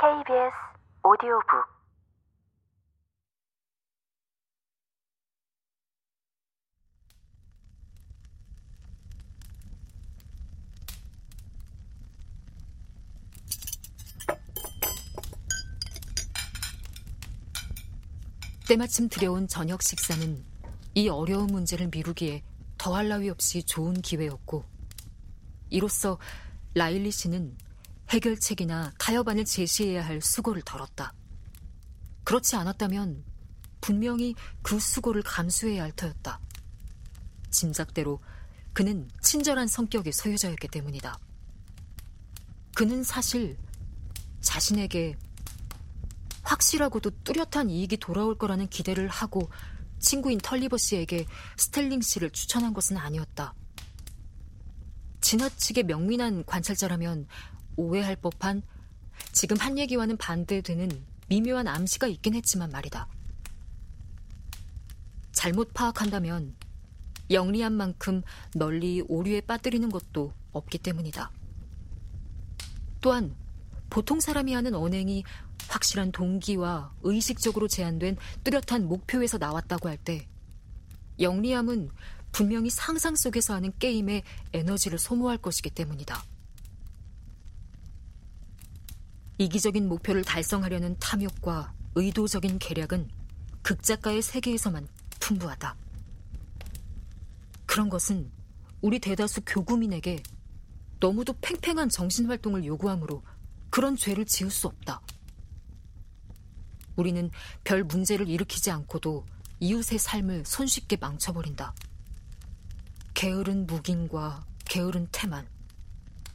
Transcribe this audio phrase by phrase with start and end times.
[0.00, 0.54] KBS
[1.02, 1.66] 오디오북.
[18.68, 20.44] 때마침 들여온 저녁 식사는
[20.94, 22.44] 이 어려운 문제를 미루기에
[22.76, 24.64] 더할 나위 없이 좋은 기회였고
[25.70, 26.20] 이로써
[26.74, 27.56] 라일리 씨는
[28.10, 31.12] 해결책이나 타협안을 제시해야 할 수고를 덜었다.
[32.24, 33.24] 그렇지 않았다면
[33.80, 36.40] 분명히 그 수고를 감수해야 할 터였다.
[37.50, 38.20] 짐작대로
[38.72, 41.18] 그는 친절한 성격의 소유자였기 때문이다.
[42.74, 43.56] 그는 사실
[44.40, 45.16] 자신에게
[46.42, 49.50] 확실하고도 뚜렷한 이익이 돌아올 거라는 기대를 하고
[49.98, 53.52] 친구인 털리버 씨에게 스텔링 씨를 추천한 것은 아니었다.
[55.20, 57.26] 지나치게 명민한 관찰자라면
[57.78, 58.62] 오해할 법한
[59.32, 60.90] 지금 한 얘기와는 반대되는
[61.28, 63.08] 미묘한 암시가 있긴 했지만 말이다.
[65.32, 66.56] 잘못 파악한다면
[67.30, 68.22] 영리한 만큼
[68.54, 71.30] 널리 오류에 빠뜨리는 것도 없기 때문이다.
[73.00, 73.36] 또한
[73.90, 75.22] 보통 사람이 하는 언행이
[75.68, 80.26] 확실한 동기와 의식적으로 제한된 뚜렷한 목표에서 나왔다고 할 때
[81.20, 81.90] 영리함은
[82.32, 86.22] 분명히 상상 속에서 하는 게임에 에너지를 소모할 것이기 때문이다.
[89.38, 93.08] 이기적인 목표를 달성하려는 탐욕과 의도적인 계략은
[93.62, 94.88] 극작가의 세계에서만
[95.20, 95.76] 풍부하다.
[97.66, 98.30] 그런 것은
[98.80, 100.22] 우리 대다수 교구민에게
[101.00, 103.22] 너무도 팽팽한 정신활동을 요구하므로
[103.70, 105.00] 그런 죄를 지을 수 없다.
[106.96, 107.30] 우리는
[107.62, 109.24] 별 문제를 일으키지 않고도
[109.60, 111.74] 이웃의 삶을 손쉽게 망쳐버린다.
[113.14, 115.46] 게으른 묵인과 게으른 태만,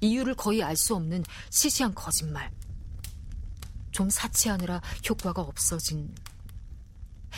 [0.00, 2.50] 이유를 거의 알 수 없는 시시한 거짓말,
[3.90, 6.14] 좀 사치하느라 효과가 없어진,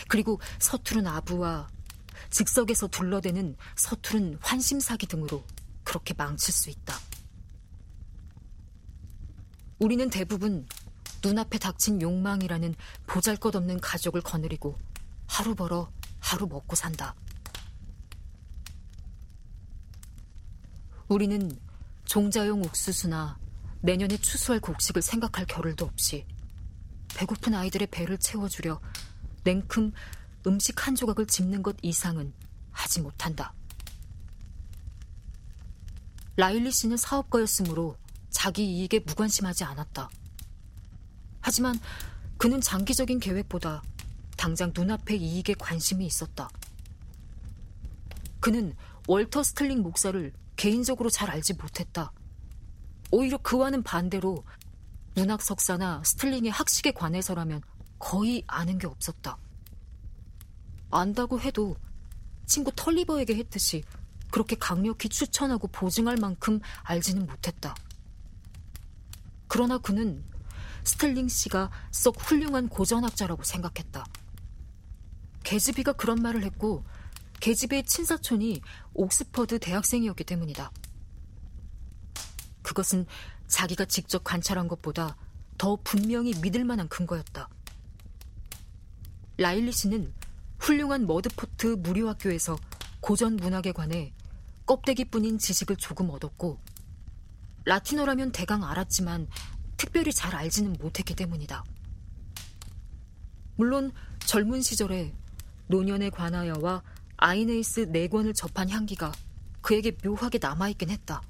[0.09, 1.69] 그리고 서투른 아부와
[2.31, 5.45] 즉석에서 둘러대는 서투른 환심사기 등으로
[5.85, 6.95] 그렇게 망칠 수 있다.
[9.79, 10.67] 우리는 대부분
[11.25, 12.75] 눈앞에 닥친 욕망이라는
[13.07, 14.79] 보잘 것 없는 가족을 거느리고
[15.27, 15.91] 하루 벌어
[16.21, 17.15] 하루 먹고 산다.
[21.09, 21.51] 우리는
[22.05, 23.39] 종자용 옥수수나
[23.81, 26.27] 내년에 추수할 곡식을 생각할 겨를도 없이
[27.23, 28.81] 배고픈 아이들의 배를 채워주려
[29.45, 29.93] 냉큼
[30.49, 32.33] 음식 한 조각을 집는 것 이상은
[32.73, 33.55] 하지 못한다.
[36.35, 37.97] 라일리 씨는 사업가였으므로
[38.31, 40.11] 자기 이익에 무관심하지 않았다.
[41.41, 41.79] 하지만
[42.39, 43.85] 그는 장기적인 계획보다
[44.37, 46.49] 당장 눈앞의 이익에 관심이 있었다.
[48.41, 48.75] 그는
[49.07, 52.11] 월터 스텔링 목사를 개인적으로 잘 알지 못했다.
[53.13, 54.43] 오히려 그와는 반대로
[55.15, 57.63] 문학 석사나 스텔링의 학식에 관해서라면
[57.99, 59.37] 거의 아는 게 없었다.
[60.91, 61.77] 안다고 해도
[62.47, 63.85] 친구 털리버에게 했듯이
[64.31, 67.75] 그렇게 강력히 추천하고 보증할 만큼 알지는 못했다.
[69.47, 70.25] 그러나 그는
[70.85, 74.05] 스텔링 씨가 썩 훌륭한 고전학자라고 생각했다.
[75.45, 76.85] 계즈비가 그런 말을 했고
[77.41, 78.63] 계집의 친사촌이
[78.95, 80.71] 옥스퍼드 대학생이었기 때문이다.
[82.63, 83.07] 그것은
[83.53, 85.15] 자기가 직접 관찰한 것보다
[85.59, 87.49] 더 분명히 믿을 만한 근거였다.
[89.37, 90.13] 라일리 씨는
[90.59, 92.57] 훌륭한 머드포트 무료학교에서
[93.01, 94.15] 고전 문학에 관해
[94.65, 96.59] 껍데기뿐인 지식을 조금 얻었고
[97.67, 99.29] 라틴어라면 대강 알았지만
[99.77, 101.63] 특별히 잘 알지는 못했기 때문이다.
[103.57, 105.15] 물론 젊은 시절에
[105.67, 106.83] 노년에 관하여와
[107.19, 109.13] 아이네이스 네 권을 접한 향기가
[109.61, 111.21] 그에게 묘하게 남아있긴 했다.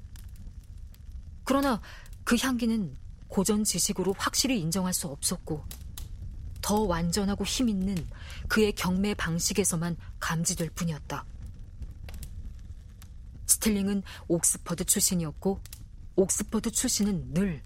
[1.43, 1.81] 그러나
[2.23, 2.97] 그 향기는
[3.27, 5.65] 고전 지식으로 확실히 인정할 수 없었고
[6.61, 8.07] 더 완전하고 힘있는
[8.47, 11.25] 그의 경매 방식에서만 감지될 뿐이었다.
[13.45, 15.59] 스틸링은 옥스퍼드 출신이었고
[16.15, 17.61] 옥스퍼드 출신은 늘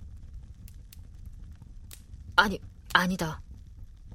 [2.36, 2.60] 아니,
[2.94, 3.42] 아니다.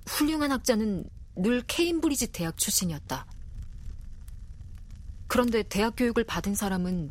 [0.06, 1.04] 훌륭한 학자는
[1.36, 3.26] 늘 케임브리지 대학 출신이었다.
[5.26, 7.10] 그런데 대학 교육을 받은 사람은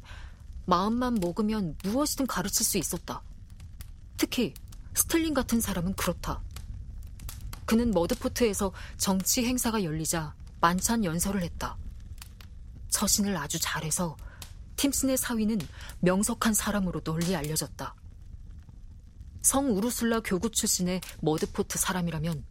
[0.71, 3.21] 마음만 먹으면 무엇이든 가르칠 수 있었다.
[4.15, 4.53] 특히
[4.93, 6.41] 스텔링 같은 사람은 그렇다.
[7.65, 11.77] 그는 머드포트에서 정치 행사가 열리자 만찬 연설을 했다.
[12.87, 14.15] 처신을 아주 잘해서
[14.77, 15.59] 팀슨의 사위는
[15.99, 17.93] 명석한 사람으로 널리 알려졌다.
[19.41, 22.45] 성 우르술라 교구 출신의 머드포트 사람이라면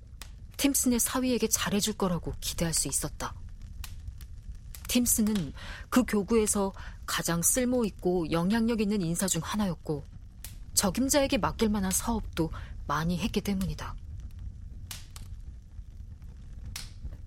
[0.58, 3.34] 팀슨의 사위에게 잘해줄 거라고 기대할 수 있었다.
[4.90, 5.52] 팀슨은
[5.88, 6.72] 그 교구에서
[7.06, 10.04] 가장 쓸모있고 영향력 있는 인사 중 하나였고
[10.74, 12.50] 적임자에게 맡길 만한 사업도
[12.88, 13.94] 많이 했기 때문이다.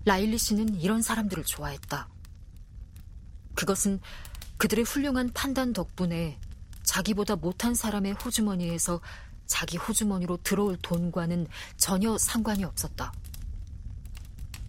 [0.04, 2.06] 라일리 씨는 이런 사람들을 좋아했다.
[3.54, 3.98] 그것은
[4.58, 6.38] 그들의 훌륭한 판단 덕분에
[6.82, 9.00] 자기보다 못한 사람의 호주머니에서
[9.46, 11.46] 자기 호주머니로 들어올 돈과는
[11.78, 13.10] 전혀 상관이 없었다.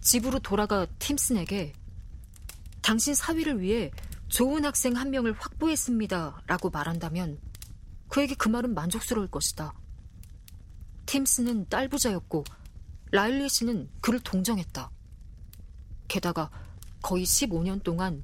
[0.00, 1.74] 집으로 돌아가 팀슨에게
[2.86, 3.90] 당신 사위를 위해
[4.28, 6.42] 좋은 학생 한 명을 확보했습니다.
[6.46, 7.40] 라고 말한다면
[8.06, 9.74] 그에게 그 말은 만족스러울 것이다.
[11.06, 12.44] 팀슨은 딸부자였고
[13.10, 14.88] 라일리 씨는 그를 동정했다.
[16.06, 16.48] 게다가
[17.02, 18.22] 거의 15년 동안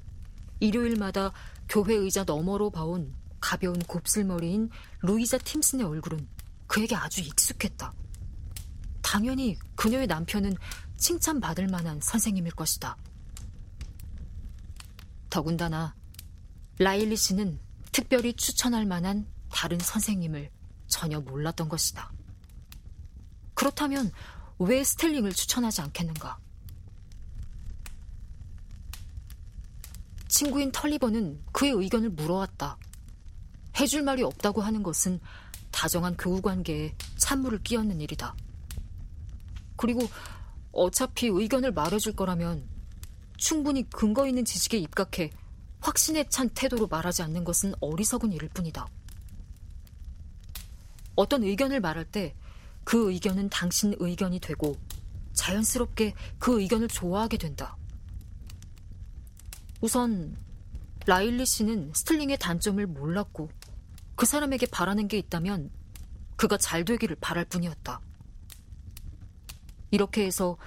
[0.61, 1.33] 일요일마다
[1.67, 4.69] 교회 의자 너머로 봐온 가벼운 곱슬머리인
[5.01, 6.25] 루이자 팀슨의 얼굴은
[6.67, 7.91] 그에게 아주 익숙했다.
[9.01, 10.55] 당연히 그녀의 남편은
[10.95, 12.95] 칭찬받을 만한 선생님일 것이다.
[15.33, 15.95] 더군다나
[16.77, 17.59] 라일리 씨는
[17.91, 20.51] 특별히 추천할 만한 다른 선생님을
[20.85, 22.11] 전혀 몰랐던 것이다.
[23.55, 24.11] 그렇다면
[24.59, 26.37] 왜 스텔링을 추천하지 않겠는가?
[30.27, 32.77] 친구인 털리버는 그의 의견을 물어왔다.
[33.79, 35.19] 해줄 말이 없다고 하는 것은
[35.71, 38.35] 다정한 교우 관계에 찬물을 끼얹는 일이다.
[39.77, 40.07] 그리고
[40.71, 42.72] 어차피 의견을 말해줄 거라면
[43.43, 45.31] 충분히 근거 있는 지식에 입각해
[45.81, 48.87] 확신에 찬 태도로 말하지 않는 것은 어리석은 일일 뿐이다.
[51.15, 52.35] 어떤 의견을 말할 때
[52.83, 54.77] 그 의견은 당신 의견이 되고
[55.33, 57.77] 자연스럽게 그 의견을 좋아하게 된다.
[59.81, 60.37] 우선
[61.05, 63.49] 라일리 씨는 스틀링의 단점을 몰랐고
[64.15, 65.71] 그 사람에게 바라는 게 있다면
[66.35, 67.99] 그가 잘 되기를 바랄 뿐이었다.
[69.91, 70.57] 이렇게 해서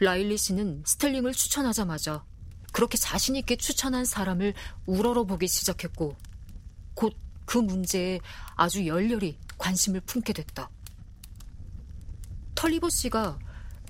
[0.00, 2.24] 라일리 씨는 스텔링을 추천하자마자
[2.72, 4.54] 그렇게 자신있게 추천한 사람을
[4.86, 6.16] 우러러보기 시작했고
[6.94, 8.20] 곧 그 문제에
[8.56, 10.68] 아주 열렬히 관심을 품게 됐다.
[12.54, 13.38] 털리버 씨가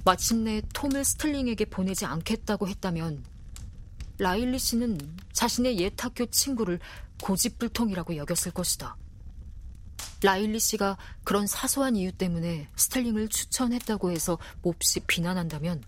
[0.05, 3.25] 마침내 톰을 스텔링에게 보내지 않겠다고 했다면
[4.19, 4.99] 라일리 씨는
[5.33, 6.79] 자신의 옛 학교 친구를
[7.23, 8.97] 고집불통이라고 여겼을 것이다.
[10.23, 15.83] 라일리 씨가 그런 사소한 이유 때문에 스텔링을 추천했다고 해서 몹시 비난한다면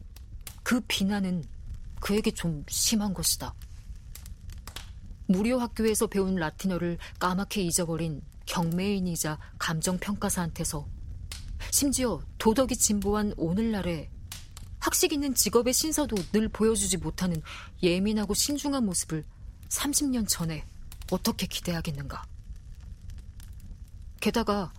[0.69, 1.43] 그 비난은
[1.99, 3.55] 그에게 좀 심한 것이다.
[5.27, 10.87] 무료 학교에서 배운 라틴어를 까맣게 잊어버린 경매인이자 감정평가사한테서
[11.71, 14.11] 심지어 도덕이 진보한 오늘날에
[14.79, 17.41] 학식 있는 직업의 신서도 늘 보여주지 못하는
[17.83, 19.25] 예민하고 신중한 모습을
[19.71, 20.67] 30년 전에
[21.11, 22.27] 어떻게 기대하겠는가.
[24.21, 24.75] 게다가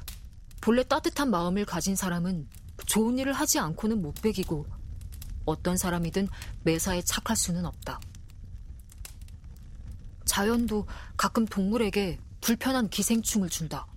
[0.61, 2.47] 본래 따뜻한 마음을 가진 사람은
[2.85, 4.67] 좋은 일을 하지 않고는 못 베기고
[5.49, 6.27] 어떤 사람이든
[6.63, 7.99] 매사에 착할 수는 없다.
[10.25, 10.87] 자연도
[11.17, 13.87] 가끔 동물에게 불편한 기생충을 준다.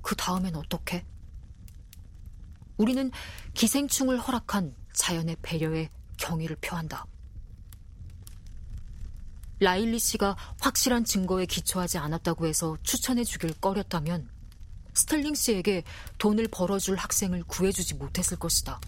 [0.00, 1.04] 그 다음엔 어떻게?
[2.76, 3.10] 우리는
[3.54, 7.04] 기생충을 허락한 자연의 배려에 경의를 표한다.
[9.60, 14.30] 라일리 씨가 확실한 증거에 기초하지 않았다고 해서 추천해 주길 꺼렸다면
[14.94, 15.82] 스텔링 씨에게
[16.18, 18.80] 돈을 벌어줄 학생을 구해주지 못했을 것이다.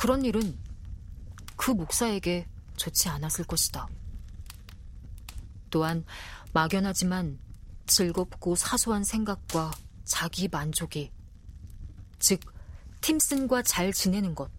[0.00, 0.58] 그런 일은
[1.56, 3.86] 그 목사에게 좋지 않았을 것이다.
[5.68, 6.06] 또한
[6.54, 7.38] 막연하지만
[7.84, 9.72] 즐겁고 사소한 생각과
[10.04, 11.12] 자기 만족이
[12.18, 12.40] 즉
[13.02, 14.50] 팀슨과 잘 지내는 것,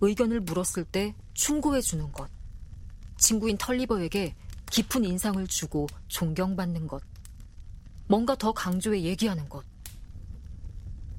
[0.00, 2.30] 의견을 물었을 때 충고해 주는 것,
[3.18, 4.36] 친구인 털리버에게
[4.70, 7.02] 깊은 인상을 주고 존경받는 것,
[8.06, 9.64] 뭔가 더 강조해 얘기하는 것.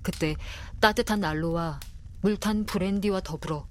[0.02, 0.38] 그때
[0.80, 1.82] 따뜻한 난로와
[2.24, 3.68] 물탄 브랜디와 더불어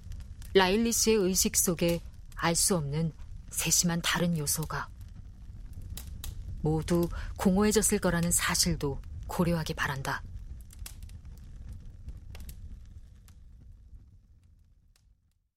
[0.53, 2.03] 라일리 씨의 의식 속에
[2.37, 3.15] 알 수 없는
[3.51, 4.91] 세심한 다른 요소가
[6.61, 10.23] 모두 공허해졌을 거라는 사실도 고려하기 바란다.